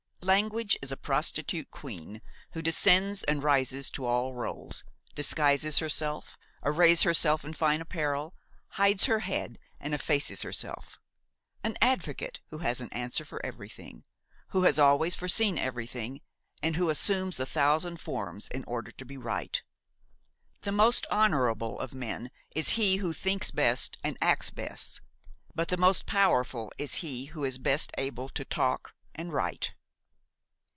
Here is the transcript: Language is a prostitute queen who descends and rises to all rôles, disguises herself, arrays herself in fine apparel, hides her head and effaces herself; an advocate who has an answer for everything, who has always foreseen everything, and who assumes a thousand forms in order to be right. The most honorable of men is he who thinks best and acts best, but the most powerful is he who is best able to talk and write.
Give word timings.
Language 0.23 0.77
is 0.83 0.91
a 0.91 0.97
prostitute 0.97 1.71
queen 1.71 2.21
who 2.51 2.61
descends 2.61 3.23
and 3.23 3.41
rises 3.41 3.89
to 3.89 4.05
all 4.05 4.33
rôles, 4.35 4.83
disguises 5.15 5.79
herself, 5.79 6.37
arrays 6.63 7.01
herself 7.01 7.43
in 7.43 7.55
fine 7.55 7.81
apparel, 7.81 8.35
hides 8.69 9.05
her 9.05 9.21
head 9.21 9.57
and 9.79 9.95
effaces 9.95 10.43
herself; 10.43 10.99
an 11.63 11.75
advocate 11.81 12.39
who 12.51 12.59
has 12.59 12.79
an 12.79 12.93
answer 12.93 13.25
for 13.25 13.43
everything, 13.43 14.03
who 14.49 14.61
has 14.61 14.77
always 14.77 15.15
foreseen 15.15 15.57
everything, 15.57 16.21
and 16.61 16.75
who 16.75 16.91
assumes 16.91 17.39
a 17.39 17.45
thousand 17.47 17.99
forms 17.99 18.47
in 18.49 18.63
order 18.65 18.91
to 18.91 19.03
be 19.03 19.17
right. 19.17 19.63
The 20.61 20.71
most 20.71 21.07
honorable 21.09 21.79
of 21.79 21.95
men 21.95 22.29
is 22.55 22.69
he 22.77 22.97
who 22.97 23.11
thinks 23.11 23.49
best 23.49 23.97
and 24.03 24.19
acts 24.21 24.51
best, 24.51 25.01
but 25.55 25.69
the 25.69 25.77
most 25.77 26.05
powerful 26.05 26.71
is 26.77 26.95
he 27.01 27.25
who 27.33 27.43
is 27.43 27.57
best 27.57 27.91
able 27.97 28.29
to 28.29 28.45
talk 28.45 28.93
and 29.15 29.33
write. 29.33 29.73